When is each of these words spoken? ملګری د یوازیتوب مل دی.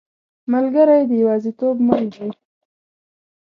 ملګری 0.51 1.01
د 1.09 1.11
یوازیتوب 1.21 1.75
مل 1.87 2.03
دی. 2.13 2.29